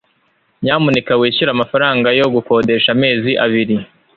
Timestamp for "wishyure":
1.19-1.49